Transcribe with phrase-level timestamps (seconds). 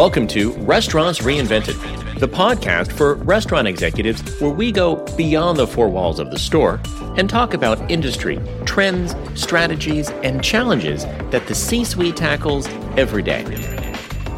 [0.00, 1.76] Welcome to Restaurants Reinvented,
[2.18, 6.80] the podcast for restaurant executives where we go beyond the four walls of the store
[7.18, 12.66] and talk about industry, trends, strategies, and challenges that the C suite tackles
[12.96, 13.42] every day.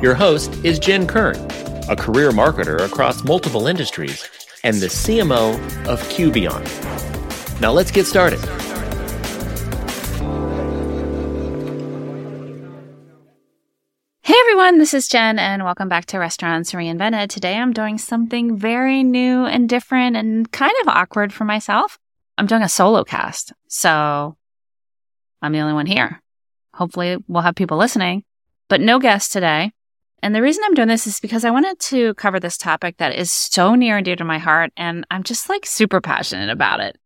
[0.03, 1.37] Your host is Jen Kern,
[1.89, 4.29] a career marketer across multiple industries
[4.65, 6.69] and the CMO of Qu Beyond.
[7.61, 8.41] Now let's get started.
[14.63, 17.31] Everyone, this is Jen and welcome back to Restaurants Reinvented.
[17.31, 21.99] Today I'm doing something very new and different and kind of awkward for myself.
[22.39, 23.53] I'm doing a solo cast.
[23.67, 24.37] So
[25.43, 26.23] I'm the only one here.
[26.75, 28.23] Hopefully we'll have people listening,
[28.69, 29.73] but no guests today.
[30.23, 33.17] And the reason I'm doing this is because I wanted to cover this topic that
[33.17, 34.71] is so near and dear to my heart.
[34.77, 36.97] And I'm just like super passionate about it.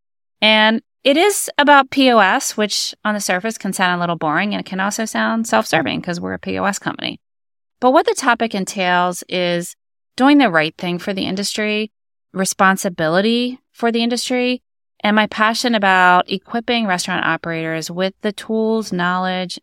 [0.42, 4.60] And it is about POS, which on the surface can sound a little boring and
[4.60, 7.18] it can also sound self serving because we're a POS company.
[7.80, 9.76] But what the topic entails is
[10.16, 11.92] doing the right thing for the industry,
[12.32, 14.62] responsibility for the industry,
[15.00, 19.60] and my passion about equipping restaurant operators with the tools, knowledge,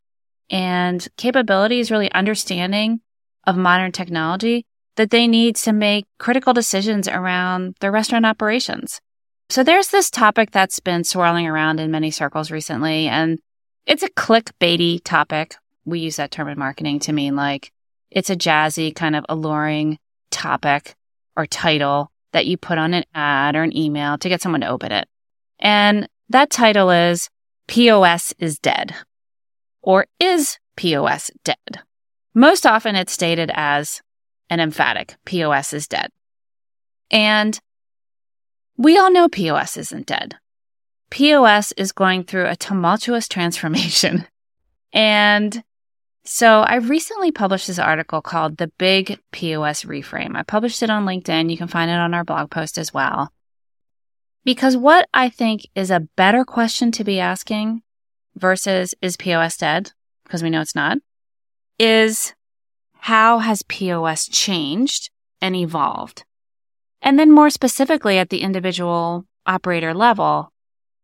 [0.50, 3.02] and capabilities, really understanding
[3.46, 9.02] of modern technology that they need to make critical decisions around their restaurant operations.
[9.50, 13.40] So there's this topic that's been swirling around in many circles recently, and
[13.86, 15.56] it's a clickbaity topic.
[15.84, 17.72] We use that term in marketing to mean like
[18.14, 19.98] it's a jazzy, kind of alluring
[20.30, 20.96] topic
[21.36, 24.70] or title that you put on an ad or an email to get someone to
[24.70, 25.08] open it.
[25.60, 27.30] And that title is
[27.68, 28.96] POS is dead
[29.82, 31.82] or is POS dead?
[32.36, 34.02] Most often it's stated as
[34.50, 36.10] an emphatic POS is dead.
[37.10, 37.60] And
[38.78, 40.36] we all know POS isn't dead.
[41.10, 44.28] POS is going through a tumultuous transformation.
[44.92, 45.64] and
[46.26, 50.36] so I recently published this article called The Big POS Reframe.
[50.36, 51.52] I published it on LinkedIn.
[51.52, 53.32] You can find it on our blog post as well.
[54.46, 57.82] Because what I think is a better question to be asking
[58.36, 59.92] versus is POS dead?
[60.24, 60.98] Because we know it's not,
[61.78, 62.34] is
[62.94, 65.10] how has POS changed
[65.42, 66.24] and evolved?
[67.02, 70.52] And then more specifically at the individual operator level,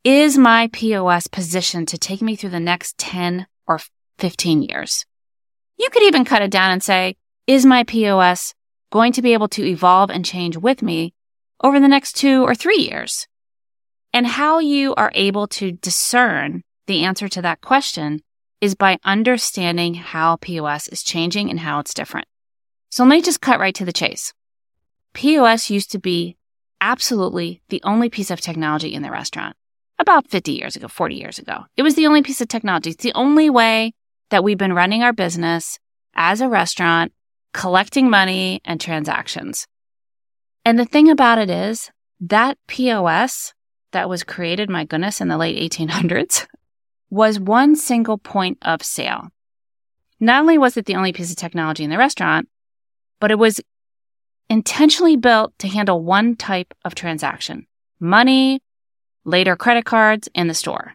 [0.06, 3.80] is my POS positioned to take me through the next 10 or
[4.20, 5.06] 15 years?
[5.78, 7.16] You could even cut it down and say,
[7.48, 8.54] is my POS
[8.92, 11.14] going to be able to evolve and change with me
[11.64, 13.28] over the next two or three years?
[14.14, 18.22] And how you are able to discern the answer to that question
[18.62, 22.28] is by understanding how POS is changing and how it's different.
[22.90, 24.34] So let me just cut right to the chase.
[25.14, 26.38] POS used to be
[26.82, 29.56] absolutely the only piece of technology in the restaurant
[29.98, 31.66] about 50 years ago, 40 years ago.
[31.78, 32.92] It was the only piece of technology.
[32.92, 33.94] It's the only way
[34.30, 35.80] that we've been running our business
[36.16, 37.12] as a restaurant,
[37.54, 39.68] collecting money and transactions.
[40.66, 43.54] And the thing about it is that POS
[43.92, 46.46] that was created, my goodness, in the late 1800s
[47.10, 49.30] was one single point of sale.
[50.20, 52.50] Not only was it the only piece of technology in the restaurant,
[53.20, 53.62] but it was
[54.50, 57.66] intentionally built to handle one type of transaction
[58.02, 58.62] money,
[59.26, 60.94] later credit cards in the store.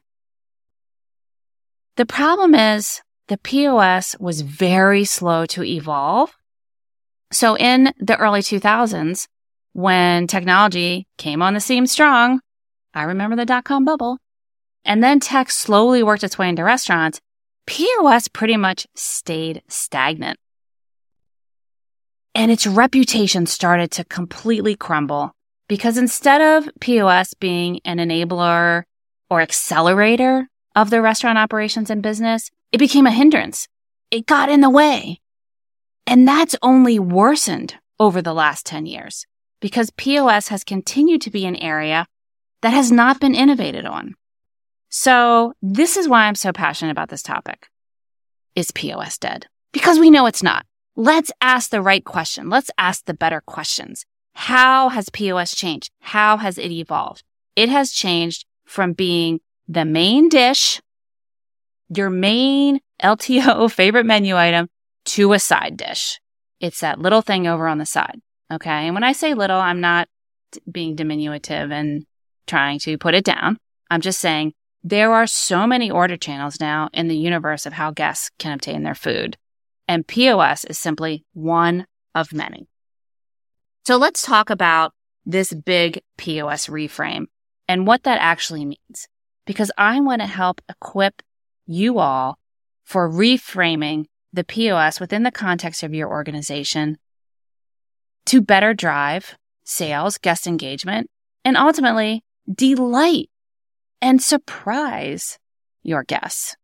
[1.96, 6.36] The problem is the POS was very slow to evolve.
[7.32, 9.26] So in the early 2000s,
[9.72, 12.40] when technology came on the scene strong,
[12.92, 14.18] I remember the dot com bubble,
[14.84, 17.20] and then tech slowly worked its way into restaurants,
[17.66, 20.38] POS pretty much stayed stagnant
[22.34, 25.32] and its reputation started to completely crumble
[25.68, 28.82] because instead of POS being an enabler
[29.30, 33.68] or accelerator of the restaurant operations and business, it became a hindrance.
[34.10, 35.20] It got in the way.
[36.08, 39.28] And that's only worsened over the last 10 years
[39.60, 42.04] because POS has continued to be an area
[42.62, 44.16] that has not been innovated on.
[44.88, 47.68] So this is why I'm so passionate about this topic.
[48.56, 49.46] Is POS dead?
[49.72, 50.66] Because we know it's not.
[50.96, 52.50] Let's ask the right question.
[52.50, 54.04] Let's ask the better questions.
[54.32, 55.92] How has POS changed?
[56.00, 57.22] How has it evolved?
[57.54, 59.38] It has changed from being
[59.68, 60.80] the main dish,
[61.96, 64.68] your main LTO favorite menu item
[65.06, 66.20] to a side dish.
[66.60, 68.20] It's that little thing over on the side.
[68.52, 68.86] Okay.
[68.86, 70.08] And when I say little, I'm not
[70.70, 72.04] being diminutive and
[72.46, 73.58] trying to put it down.
[73.90, 74.52] I'm just saying
[74.82, 78.82] there are so many order channels now in the universe of how guests can obtain
[78.82, 79.36] their food
[79.88, 82.68] and POS is simply one of many.
[83.86, 84.92] So let's talk about
[85.26, 87.26] this big POS reframe
[87.68, 89.08] and what that actually means,
[89.46, 91.22] because I want to help equip
[91.66, 92.38] you all
[92.84, 96.98] for reframing the POS within the context of your organization
[98.26, 101.08] to better drive sales, guest engagement,
[101.44, 102.22] and ultimately
[102.52, 103.30] delight
[104.00, 105.38] and surprise
[105.82, 106.56] your guests.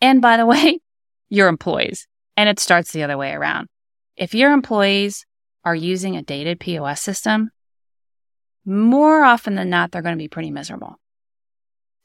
[0.00, 0.78] And by the way,
[1.28, 2.06] your employees.
[2.36, 3.68] And it starts the other way around.
[4.16, 5.26] If your employees
[5.64, 7.50] are using a dated POS system,
[8.64, 10.96] more often than not, they're going to be pretty miserable.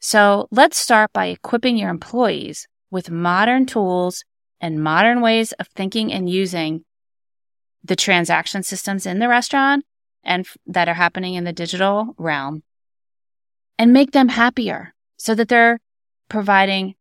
[0.06, 4.22] So let's start by equipping your employees with modern tools
[4.60, 6.84] and modern ways of thinking and using
[7.82, 9.82] the transaction systems in the restaurant
[10.22, 12.62] and f- that are happening in the digital realm
[13.78, 15.80] and make them happier so that they're
[16.28, 16.96] providing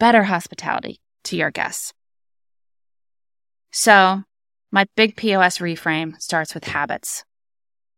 [0.00, 1.92] better hospitality to your guests.
[3.70, 4.24] So
[4.72, 7.22] my big POS reframe starts with habits.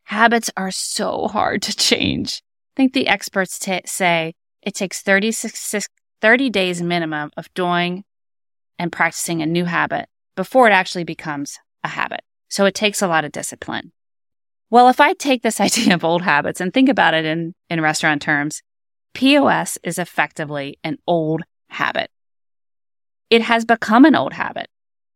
[0.02, 2.42] Habits are so hard to change.
[2.42, 5.88] I think the experts t- say it takes 36,
[6.20, 8.04] 30 days minimum of doing
[8.78, 12.20] and practicing a new habit before it actually becomes a habit.
[12.48, 13.92] So it takes a lot of discipline.
[14.70, 17.80] Well, if I take this idea of old habits and think about it in, in
[17.80, 18.62] restaurant terms,
[19.14, 22.10] POS is effectively an old habit.
[23.28, 24.68] It has become an old habit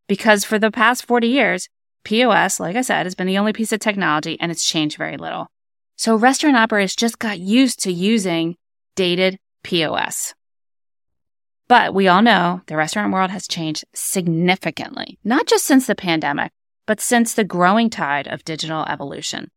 [0.09, 1.69] because for the past 40 years,
[2.05, 5.17] POS, like I said, has been the only piece of technology and it's changed very
[5.17, 5.49] little.
[5.97, 8.57] So restaurant operators just got used to using
[8.95, 10.35] dated POS.
[11.67, 16.53] But we all know the restaurant world has changed significantly, not just since the pandemic,
[16.87, 19.49] but since the growing tide of digital evolution.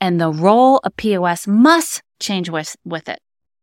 [0.00, 3.18] And the role of POS must change with, with it.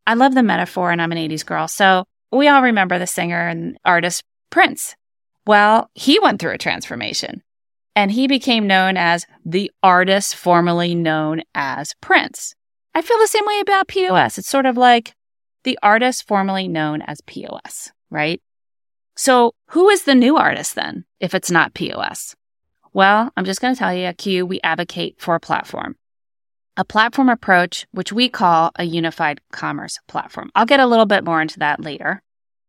[0.06, 1.68] I love the metaphor and I'm an 80s girl.
[1.68, 4.96] So we all remember the singer and artist Prince.
[5.46, 7.42] Well, he went through a transformation
[7.96, 12.54] and he became known as the artist formerly known as Prince.
[12.96, 14.38] I feel the same way about POS.
[14.38, 15.14] It's sort of like
[15.64, 18.42] the artist formerly known as POS, right?
[19.16, 22.36] So who is the new artist then, if it's not POS?
[22.94, 25.96] Well, I'm just going to tell you at Qu, we advocate for a platform,
[26.78, 30.52] a platform approach, which we call a unified commerce platform.
[30.56, 32.22] I'll get a little bit more into that later.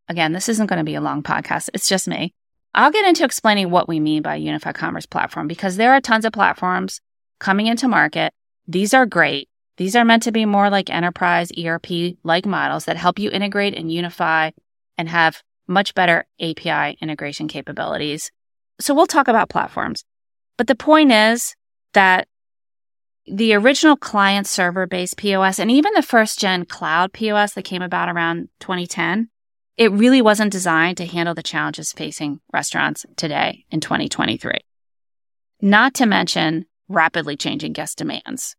[0.07, 1.69] Again, this isn't going to be a long podcast.
[1.73, 2.33] It's just me.
[2.73, 6.25] I'll get into explaining what we mean by unified commerce platform because there are tons
[6.25, 7.01] of platforms
[7.39, 8.33] coming into market.
[8.67, 9.47] These are great.
[9.77, 13.75] These are meant to be more like enterprise ERP like models that help you integrate
[13.75, 14.51] and unify
[14.97, 18.31] and have much better API integration capabilities.
[18.79, 20.03] So we'll talk about platforms.
[20.57, 21.55] But the point is
[21.93, 22.27] that
[23.27, 27.81] the original client server based POS and even the first gen cloud POS that came
[27.81, 29.29] about around 2010,
[29.77, 34.53] it really wasn't designed to handle the challenges facing restaurants today in 2023.
[35.61, 38.55] Not to mention rapidly changing guest demands.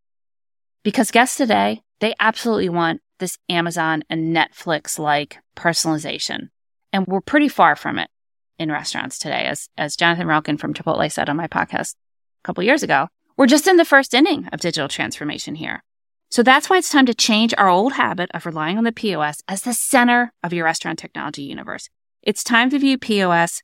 [0.87, 6.47] Because guests today, they absolutely want this Amazon and Netflix like personalization.
[6.93, 8.09] And we're pretty far from it
[8.57, 9.47] in restaurants today.
[9.47, 13.47] As, as Jonathan Relkin from Chipotle said on my podcast a couple years ago, we're
[13.47, 15.83] just in the first inning of digital transformation here.
[16.31, 19.41] So that's why it's time to change our old habit of relying on the POS
[19.49, 21.89] as the center of your restaurant technology universe.
[22.23, 23.61] It's time to view POS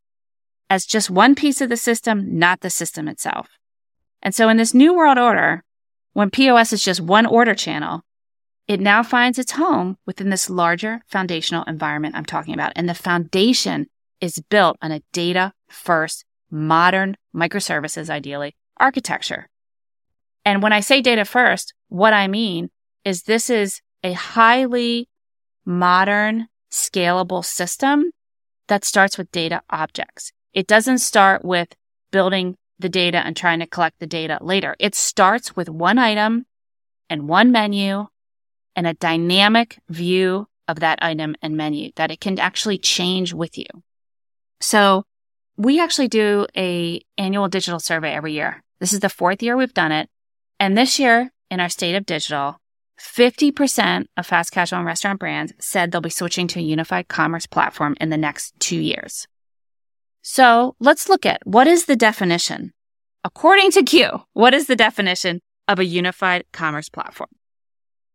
[0.69, 3.48] as just one piece of the system, not the system itself.
[4.22, 5.64] And so in this new world order,
[6.13, 8.01] when POS is just one order channel,
[8.68, 12.71] it now finds its home within this larger foundational environment I'm talking about.
[12.75, 13.88] And the foundation
[14.21, 19.49] is built on a data first, modern microservices, ideally, architecture.
[20.45, 22.69] And when I say data first, what I mean
[23.04, 25.09] is this is a highly
[25.66, 28.11] modern, scalable system
[28.68, 30.31] that starts with data objects.
[30.54, 31.69] It doesn't start with
[32.11, 34.75] building the data and trying to collect the data later.
[34.78, 36.45] It starts with one item
[37.09, 38.06] and one menu
[38.75, 43.57] and a dynamic view of that item and menu that it can actually change with
[43.57, 43.66] you.
[44.61, 45.04] So
[45.57, 48.63] we actually do a annual digital survey every year.
[48.80, 50.09] This is the fourth year we've done it.
[50.59, 52.59] And this year in our state of digital,
[52.99, 57.45] 50% of fast casual and restaurant brands said they'll be switching to a unified commerce
[57.45, 59.28] platform in the next two years.
[60.23, 62.73] So let's look at what is the definition,
[63.23, 67.30] according to Qu, what is the definition of a unified commerce platform?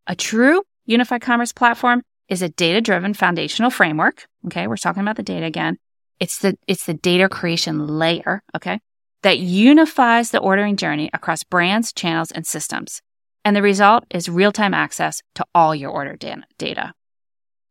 [0.09, 4.27] A true unified commerce platform is a data driven foundational framework.
[4.47, 4.67] Okay.
[4.67, 5.79] We're talking about the data again
[6.21, 8.43] it's the, it's the data creation layer.
[8.57, 8.81] Okay.
[9.23, 13.03] That unifies the ordering journey across brands, channels, and systems.
[13.45, 16.93] And the result is real time access to all your order data.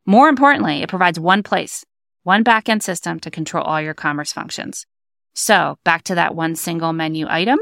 [0.04, 1.84] More importantly, it provides one place,
[2.22, 4.86] one backend system to control all your commerce functions.
[5.34, 7.58] So back to that one single menu item,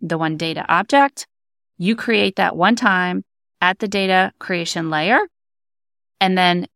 [0.00, 1.26] the one data object,
[1.76, 3.24] you create that one time
[3.60, 5.20] at the data creation layer.
[6.20, 6.66] And then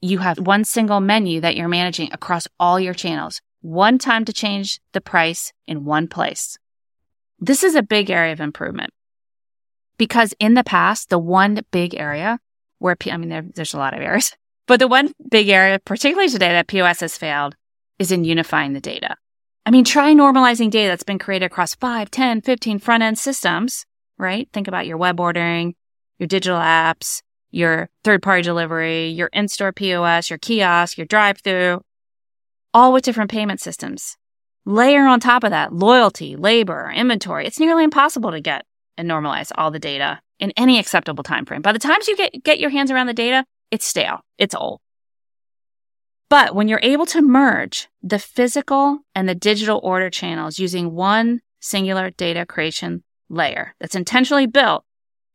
[0.00, 3.40] you have one single menu that you're managing across all your channels.
[3.64, 6.58] one time to change the price in one place.
[7.40, 8.92] This is a big area of improvement
[9.96, 12.38] because in the past, the one big area
[12.78, 16.28] where, I mean, there, there's a lot of areas, but the one big area, particularly
[16.28, 17.56] today, that POS has failed
[17.98, 19.16] is in unifying the data.
[19.66, 23.86] I mean, try normalizing data that's been created across 5, 10, 15 front end systems,
[24.18, 24.48] right?
[24.52, 25.74] Think about your web ordering,
[26.18, 31.38] your digital apps, your third party delivery, your in store POS, your kiosk, your drive
[31.38, 31.80] through,
[32.74, 34.16] all with different payment systems.
[34.66, 37.46] Layer on top of that loyalty, labor, inventory.
[37.46, 38.64] It's nearly impossible to get
[38.96, 41.62] and normalize all the data in any acceptable time frame.
[41.62, 44.80] By the time you get, get your hands around the data, it's stale, it's old.
[46.30, 51.40] But when you're able to merge the physical and the digital order channels using one
[51.60, 54.84] singular data creation layer that's intentionally built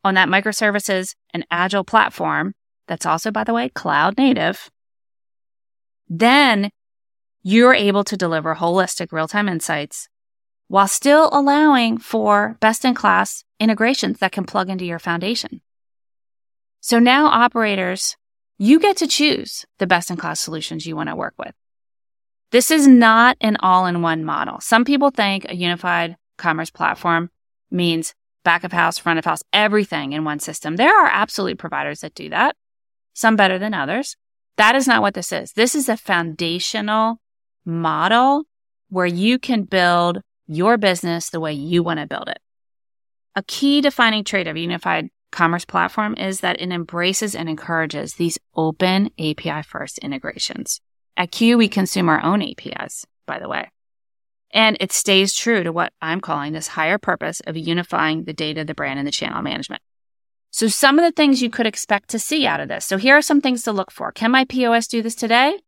[0.05, 2.53] on that microservices and agile platform
[2.88, 4.72] that's also, by the way, cloud native,
[6.08, 6.69] then
[7.43, 10.08] you're able to deliver holistic real time insights
[10.69, 15.62] while still allowing for best in class integrations that can plug into your foundation.
[16.81, 18.15] So now operators,
[18.60, 21.56] you get to choose the best in class solutions you want to work with.
[22.51, 24.60] This is not an all in one model.
[24.60, 27.30] Some people think a unified commerce platform
[27.72, 28.13] means
[28.44, 30.75] back of house, front of house, everything in one system.
[30.75, 32.56] There are absolute providers that do that,
[33.13, 34.18] some better than others.
[34.58, 35.54] That is not what this is.
[35.54, 37.22] This is a foundational
[37.66, 38.44] model
[38.89, 42.39] where you can build your business the way you want to build it.
[43.36, 48.38] A key defining trait of unified commerce platform is that it embraces and encourages these
[48.56, 50.82] open API first integrations.
[51.16, 53.70] At Qu, we consume our own APIs, by the way.
[54.52, 58.64] And it stays true to what I'm calling this higher purpose of unifying the data,
[58.64, 59.82] the brand, and the channel management.
[60.52, 62.86] So some of the things you could expect to see out of this.
[62.86, 64.12] So here are some things to look for.
[64.12, 65.60] Can my POS do this today?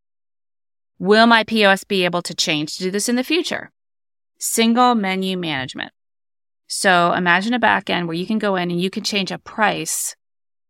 [0.97, 3.71] Will my POS be able to change to do this in the future?
[4.39, 5.91] Single menu management.
[6.73, 10.15] So imagine a backend where you can go in and you can change a price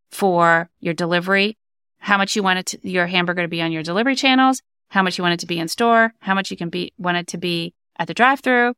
[0.10, 1.60] for your delivery,
[2.00, 5.04] how much you want it to, your hamburger to be on your delivery channels, how
[5.04, 7.28] much you want it to be in store, how much you can be want it
[7.28, 8.74] to be at the drive through,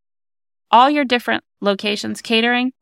[0.69, 2.73] all your different locations catering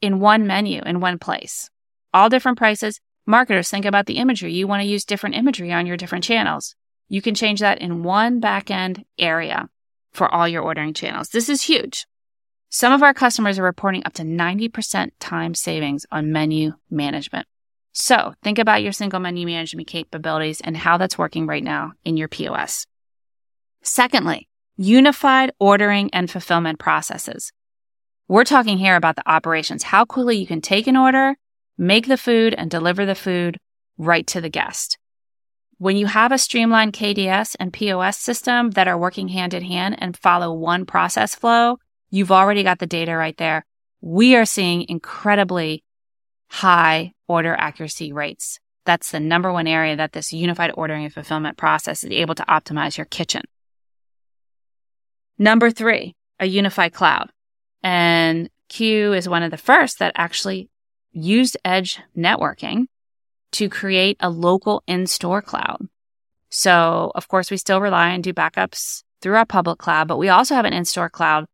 [0.00, 1.70] in one menu in one place.
[2.12, 2.98] All different prices.
[3.26, 4.52] Marketers think about the imagery.
[4.52, 6.74] You want to use different imagery on your different channels.
[7.08, 9.68] You can change that in one backend area
[10.10, 11.28] for all your ordering channels.
[11.28, 12.06] This is huge.
[12.74, 17.46] Some of our customers are reporting up to 90% time savings on menu management.
[17.92, 22.16] So think about your single menu management capabilities and how that's working right now in
[22.16, 22.84] your POS.
[23.82, 27.52] Secondly, unified ordering and fulfillment processes.
[28.26, 31.36] We're talking here about the operations, how quickly you can take an order,
[31.78, 33.56] make the food, and deliver the food
[33.98, 34.98] right to the guest.
[35.78, 39.94] When you have a streamlined KDS and POS system that are working hand in hand
[40.00, 41.78] and follow one process flow,
[42.14, 43.66] you've already got the data right there.
[44.00, 45.82] We are seeing incredibly
[46.48, 48.60] high order accuracy rates.
[48.86, 52.44] That's the number one area that this unified ordering and fulfillment process is able to
[52.44, 53.42] optimize your kitchen.
[55.38, 57.30] Number three, a unified cloud.
[57.82, 60.70] And Qu is one of the first that actually
[61.10, 62.86] used edge networking
[63.52, 65.88] to create a local in store cloud.
[66.48, 70.28] So, of course, we still rely and do backups through our public cloud, but we
[70.28, 71.46] also have an in store cloud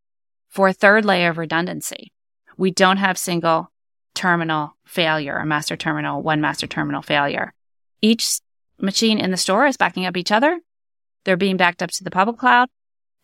[0.50, 2.12] for a third layer of redundancy.
[2.56, 3.70] We don't have single
[4.14, 7.54] terminal failure, a master terminal, one master terminal failure.
[8.02, 8.40] Each
[8.78, 10.60] machine in the store is backing up each other.
[11.24, 12.68] They're being backed up to the public cloud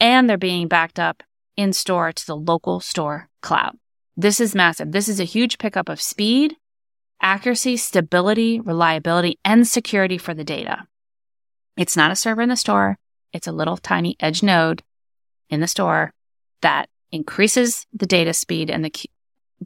[0.00, 1.22] and they're being backed up
[1.56, 3.76] in store to the local store cloud.
[4.16, 4.92] This is massive.
[4.92, 6.56] This is a huge pickup of speed,
[7.20, 10.86] accuracy, stability, reliability, and security for the data.
[11.76, 12.96] It's not a server in the store.
[13.32, 14.82] It's a little tiny edge node
[15.50, 16.12] in the store
[16.62, 18.92] that increases the data speed and the,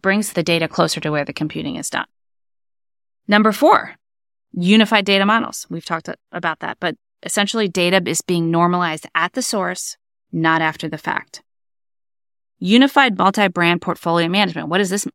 [0.01, 2.07] brings the data closer to where the computing is done.
[3.27, 3.95] Number four,
[4.53, 5.67] unified data models.
[5.71, 9.97] We've talked about that, but essentially data is being normalized at the source
[10.33, 11.43] not after the fact.
[12.59, 14.69] Unified multi brand portfolio management.
[14.69, 15.07] What is this?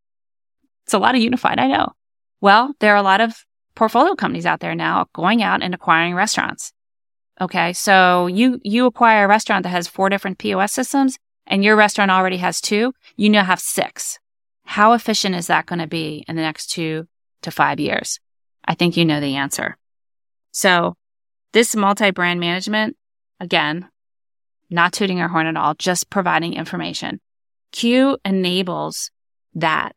[0.86, 1.94] It's a lot of unified, I know.
[2.42, 6.16] Well, there are a lot of portfolio companies out there now going out and acquiring
[6.16, 6.72] restaurants.
[7.40, 7.74] Okay.
[7.74, 12.12] So you, you acquire a restaurant that has four different POS systems and your restaurant
[12.12, 12.94] already has two.
[13.16, 14.20] You now have six.
[14.64, 17.08] How efficient is that going to be in the next two
[17.42, 18.20] to five years?
[18.66, 19.78] I think you know the answer.
[20.52, 20.96] So
[21.54, 22.98] this multi brand management,
[23.40, 23.88] again,
[24.70, 27.22] not tooting our horn at all, just providing information.
[27.72, 29.12] Qu enables
[29.54, 29.96] that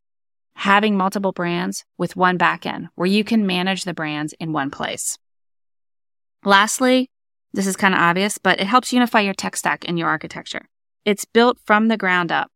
[0.54, 5.16] having multiple brands with one backend where you can manage the brands in one place.
[6.44, 7.10] Lastly,
[7.52, 10.68] This is kind of obvious, but it helps unify your tech stack and your architecture.
[11.04, 12.50] It's built from the ground up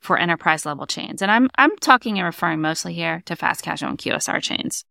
[0.00, 1.22] for enterprise level chains.
[1.22, 4.84] And I'm, I'm talking and referring mostly here to fast casual and QSR chains.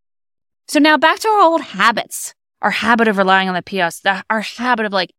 [0.66, 4.24] So now back to our old habits, our habit of relying on the POS, the,
[4.28, 5.12] our habit of like,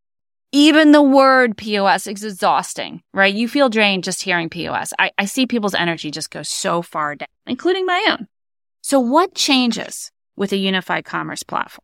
[0.51, 3.33] even the word POS is exhausting, right?
[3.33, 4.93] You feel drained just hearing POS.
[4.97, 8.27] I, I see people's energy just go so far down, including my own.
[8.81, 11.83] So what changes with a unified commerce platform?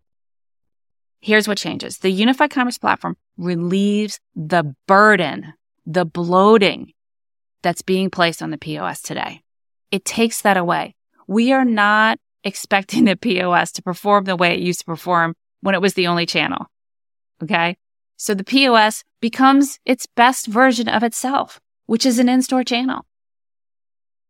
[1.20, 1.98] Here's what changes.
[2.00, 5.54] The unified commerce platform relieves the burden,
[5.86, 6.94] the bloating
[7.62, 9.42] that's being placed on the POS today.
[9.92, 10.96] It takes that away.
[11.28, 15.76] We are not expecting the POS to perform the way it used to perform when
[15.76, 16.66] it was the only channel.
[17.44, 17.78] Okay.
[18.18, 23.06] So the POS becomes its best version of itself, which is an in-store channel.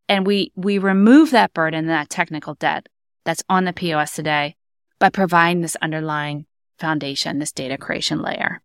[0.08, 2.88] And we, we remove that burden, that technical debt
[3.24, 4.56] that's on the POS today
[5.00, 6.46] by providing this underlying
[6.80, 8.62] foundation, this data creation layer.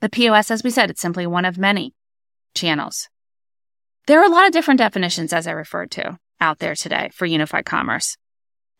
[0.00, 1.94] The POS, as we said, it's simply one of many
[2.54, 3.08] channels.
[4.06, 7.26] There are a lot of different definitions, as I referred to, out there today for
[7.26, 8.16] unified commerce.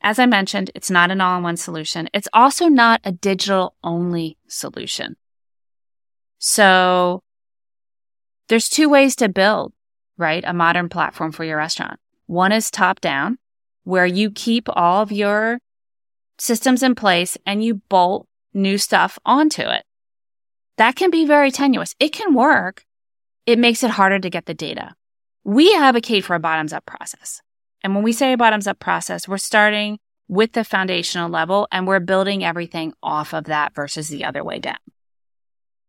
[0.01, 2.09] As I mentioned, it's not an all in one solution.
[2.15, 5.17] It's also not a digital only solution.
[6.39, 7.23] So
[8.49, 9.75] there's two ways to build,
[10.17, 10.43] right?
[10.47, 12.01] A modern platform for your restaurant.
[12.27, 13.37] One is top down,
[13.85, 15.59] where you keep all of your
[16.39, 19.85] systems in place and you bolt new stuff onto it.
[20.81, 21.95] That can be very tenuous.
[22.01, 22.87] It can work.
[23.45, 24.95] It makes it harder to get the data.
[25.45, 27.43] We advocate for a bottoms up process.
[27.85, 31.87] And when we say a bottoms up process, we're starting with the foundational level and
[31.87, 34.79] we're building everything off of that versus the other way down.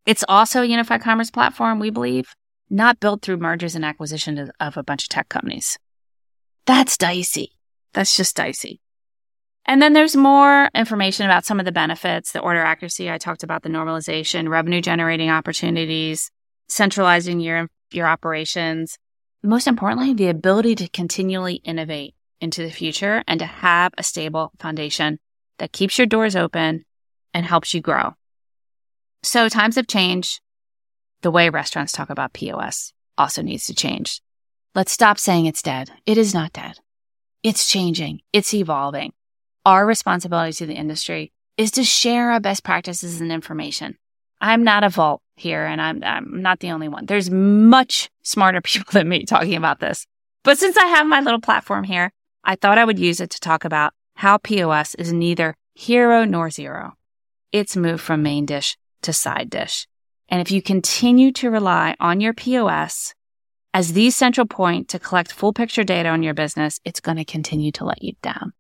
[0.06, 2.36] It's also a unified commerce platform, we believe,
[2.70, 5.80] not built through mergers and acquisitions of a bunch of tech companies.
[6.66, 7.54] That's dicey.
[7.94, 8.82] That's just dicey.
[9.66, 13.12] And then there's more information about some of the benefits, the order accuracy.
[13.12, 16.32] I talked about the normalization, revenue generating opportunities,
[16.68, 18.98] centralizing your, your operations.
[19.44, 24.52] Most importantly, the ability to continually innovate into the future and to have a stable
[24.60, 25.20] foundation
[25.60, 26.84] that keeps your doors open
[27.34, 28.14] and helps you grow.
[29.24, 30.42] So times have changed.
[31.22, 34.22] The way restaurants talk about POS also needs to change.
[34.74, 35.92] Let's stop saying it's dead.
[36.08, 36.80] It is not dead.
[37.44, 38.22] It's changing.
[38.34, 39.14] It's evolving
[39.66, 43.98] our responsibility to the industry is to share our best practices and information.
[44.40, 47.06] I'm not a vault here and I'm, I'm not the only one.
[47.06, 50.08] There's much smarter people than me talking about this.
[50.44, 52.12] But since I have my little platform here,
[52.44, 56.50] I thought I would use it to talk about how POS is neither hero nor
[56.50, 56.94] zero.
[57.52, 59.88] It's moved from main dish to side dish.
[60.30, 63.14] And if you continue to rely on your POS
[63.74, 67.26] as the central point to collect full picture data on your business, it's going to
[67.26, 68.54] continue to let you down.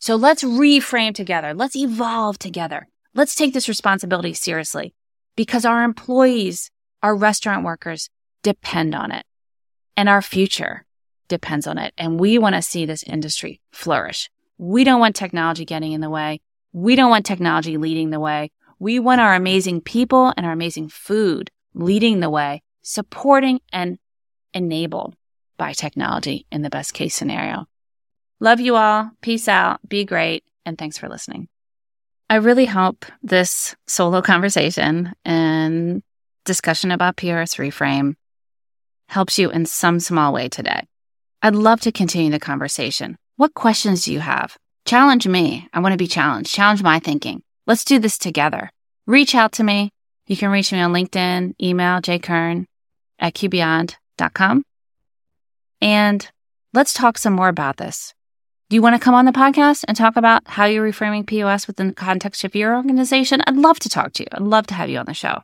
[0.00, 1.52] So let's reframe together.
[1.52, 2.88] Let's evolve together.
[3.14, 4.94] Let's take this responsibility seriously
[5.36, 6.70] because our employees,
[7.02, 8.08] our restaurant workers
[8.42, 9.26] depend on it
[9.98, 10.86] and our future
[11.28, 11.92] depends on it.
[11.98, 14.30] And we want to see this industry flourish.
[14.56, 16.40] We don't want technology getting in the way.
[16.72, 18.52] We don't want technology leading the way.
[18.78, 23.98] We want our amazing people and our amazing food leading the way, supporting and
[24.54, 25.14] enabled
[25.58, 27.66] by technology in the best case scenario.
[28.40, 29.10] Love you all.
[29.20, 29.86] Peace out.
[29.88, 30.44] Be great.
[30.64, 31.48] And thanks for listening.
[32.30, 36.02] I really hope this solo conversation and
[36.44, 38.14] discussion about POS Reframe
[39.08, 40.86] helps you in some small way today.
[41.42, 43.16] I'd love to continue the conversation.
[43.36, 44.56] What questions do you have?
[44.84, 45.68] Challenge me.
[45.72, 46.54] I want to be challenged.
[46.54, 47.42] Challenge my thinking.
[47.66, 48.70] Let's do this together.
[49.06, 49.90] Reach out to me.
[50.26, 52.66] You can reach me on LinkedIn, email jkern
[53.18, 54.62] at qubeyond.com.
[55.80, 56.30] And
[56.72, 58.14] let's talk some more about this.
[58.70, 61.66] Do you want to come on the podcast and talk about how you're reframing POS
[61.66, 63.42] within the context of your organization?
[63.44, 64.28] I'd love to talk to you.
[64.30, 65.42] I'd love to have you on the show.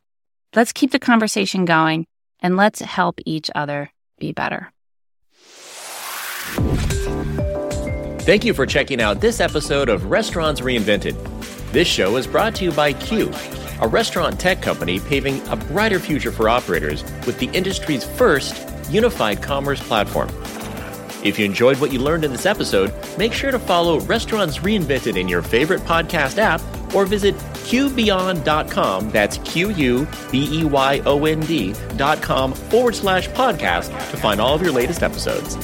[0.55, 2.07] Let's keep the conversation going
[2.39, 4.71] and let's help each other be better.
[8.21, 11.17] Thank you for checking out this episode of Restaurants Reinvented.
[11.73, 13.33] This show is brought to you by Qu,
[13.81, 19.43] a restaurant tech company paving a brighter future for operators with the industry's first unified
[19.43, 20.29] commerce platform.
[21.27, 25.17] If you enjoyed what you learned in this episode, make sure to follow Restaurants Reinvented
[25.17, 26.61] in your favorite podcast app
[26.95, 27.35] or visit
[27.67, 34.41] qubeyond.com, that's Q U B E Y O N D.com forward slash podcast to find
[34.41, 35.57] all of your latest episodes.